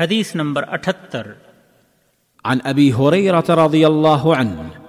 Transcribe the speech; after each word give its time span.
حدیث 0.00 0.34
نمبر 0.34 0.68
اٹھتر۔ 0.68 1.26
عن 2.44 2.58
ابی 2.64 2.92
حریرہ 2.92 3.50
رضی 3.50 3.84
اللہ 3.84 4.08
عنہ 4.08 4.80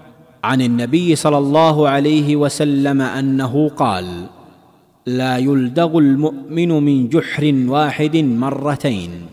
عن 0.44 0.62
النبي 0.62 1.16
صلى 1.16 1.38
الله 1.38 1.90
عليه 1.90 2.36
وسلم 2.36 3.02
أنه 3.02 3.70
قال 3.70 4.28
لا 5.08 5.38
يلدغ 5.38 5.98
المؤمن 5.98 6.84
من 6.84 7.10
جحر 7.10 7.44
واحد 7.68 8.16
مرتين 8.16 9.28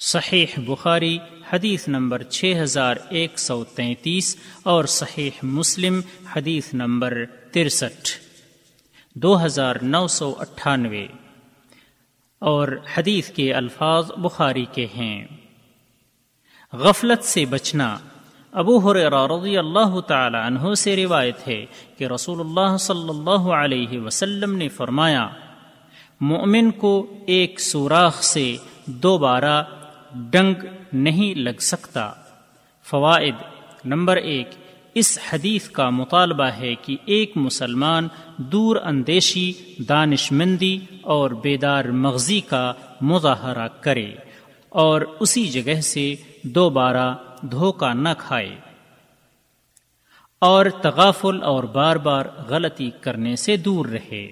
صحیح 0.00 0.46
بخاری 0.66 1.18
حدیث 1.52 1.88
نمبر 1.88 2.22
6133 2.30 4.36
اور 4.62 4.84
صحیح 4.84 5.30
مسلم 5.42 6.00
حدیث 6.36 6.74
نمبر 6.74 7.24
63 7.52 8.18
2998 9.16 11.25
اور 12.38 12.68
حدیث 12.96 13.30
کے 13.30 13.54
الفاظ 13.54 14.10
بخاری 14.12 14.64
کے 14.72 14.86
ہیں۔ 14.96 15.24
غفلت 16.72 17.24
سے 17.24 17.44
بچنا۔ 17.44 17.98
ابو 18.52 18.92
رضی 18.92 19.58
اللہ 19.58 20.00
تعالی 20.00 20.36
عنہ 20.46 20.74
سے 20.74 20.96
روایت 20.96 21.48
ہے 21.48 21.66
کہ 21.96 22.06
رسول 22.06 22.40
اللہ 22.40 22.76
صلی 22.76 23.08
اللہ 23.08 23.48
علیہ 23.50 24.00
وسلم 24.00 24.56
نے 24.56 24.68
فرمایا، 24.68 25.28
مومن 26.20 26.70
کو 26.70 27.14
ایک 27.26 27.60
سوراخ 27.60 28.22
سے 28.22 28.56
دوبارہ 28.86 29.62
ڈنگ 30.14 30.54
نہیں 30.92 31.38
لگ 31.38 31.60
سکتا۔ 31.60 32.12
فوائد 32.84 33.34
نمبر 33.84 34.16
ایک 34.16 34.48
اس 34.98 35.18
حدیث 35.32 35.68
کا 35.68 35.90
مطالبہ 35.90 36.44
ہے 36.44 36.74
کہ 36.74 36.96
ایک 37.04 37.32
مسلمان 37.36 38.08
دور 38.36 38.76
اندیشی، 38.76 39.52
دانش 39.88 40.32
مندی 40.32 40.78
اور 41.02 41.30
بیدار 41.30 41.84
مغزی 41.84 42.40
کا 42.40 42.72
مظاہرہ 43.00 43.68
کرے 43.80 44.14
اور 44.68 45.00
اسی 45.20 45.46
جگہ 45.46 45.80
سے 45.80 46.14
دوبارہ 46.42 47.14
دھوکہ 47.42 47.94
نہ 47.94 48.08
کھائے 48.18 48.56
اور 50.38 50.66
تغافل 50.82 51.42
اور 51.42 51.64
بار 51.64 51.96
بار 51.96 52.26
غلطی 52.48 52.90
کرنے 53.00 53.36
سے 53.36 53.56
دور 53.56 53.86
رہے۔ 53.86 54.26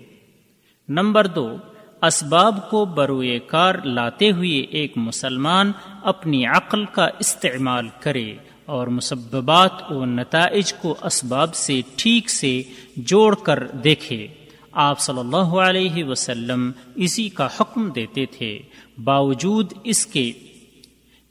نمبر 0.89 1.27
دو، 1.27 1.57
اسباب 2.03 2.71
کو 2.71 2.85
بروئے 2.85 3.39
کار 3.39 3.75
لاتے 3.85 4.31
ہوئے 4.31 4.59
ایک 4.61 4.93
مسلمان 4.97 5.73
اپنی 6.03 6.47
عقل 6.47 6.85
کا 6.85 7.09
استعمال 7.19 7.89
کرے 8.01 8.35
اور 8.67 8.87
مسببات 8.87 9.93
و 9.93 10.05
نتائج 10.05 10.73
کو 10.73 10.95
اسباب 11.03 11.55
سے 11.55 11.81
ٹھیک 11.97 12.31
سے 12.31 12.63
جوڑ 12.97 13.35
کر 13.35 13.67
دیکھے۔ 13.67 14.29
آپ 14.73 15.01
صلی 15.01 15.19
اللہ 15.19 15.37
علیہ 15.37 16.05
وسلم 16.05 16.73
اسی 16.95 17.29
کا 17.29 17.49
حکم 17.61 17.91
دیتے 17.91 18.27
تھے۔ 18.27 18.59
باوجود 19.05 19.73
اس 19.85 20.07
کے 20.07 20.33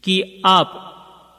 کہ 0.01 0.23
آپ 0.43 0.93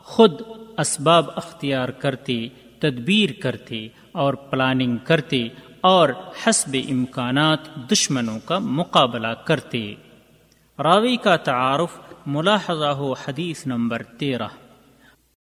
خود 0.04 0.32
اسباب 0.78 1.24
اختیار 1.36 1.88
کرتے، 1.88 2.48
تدبیر 2.78 3.30
کرتے 3.40 3.88
اور 4.12 4.34
پلاننگ 4.34 4.96
کرتے 4.96 5.48
اور 5.80 6.08
حسب 6.46 6.76
امکانات 6.90 7.58
دشمنوں 7.92 8.38
کا 8.44 8.58
مقابلہ 8.58 9.34
کرتے۔ 9.44 9.94
راوی 10.78 11.16
کا 11.16 11.36
تعارف 11.36 11.98
ملاحظہ 12.26 12.86
ہو 12.86 13.12
حدیث 13.12 13.66
نمبر 13.66 14.02
تیرہ۔ 14.02 14.46